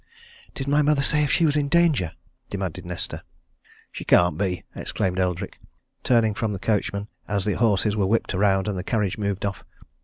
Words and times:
"Did 0.55 0.67
my 0.67 0.81
mother 0.81 1.03
say 1.03 1.23
if 1.23 1.31
she 1.31 1.45
was 1.45 1.55
in 1.55 1.67
danger?" 1.69 2.13
demanded 2.49 2.87
Nesta. 2.87 3.21
"She 3.91 4.03
can't 4.03 4.35
be!" 4.35 4.63
exclaimed 4.75 5.19
Eldrick, 5.19 5.59
turning 6.03 6.33
from 6.33 6.53
the 6.53 6.57
coachman, 6.57 7.07
as 7.27 7.45
the 7.45 7.53
horses 7.53 7.95
were 7.95 8.07
whipped 8.07 8.33
round 8.33 8.67
and 8.67 8.75
the 8.75 8.83
carriage 8.83 9.19
moved 9.19 9.45
off. 9.45 9.63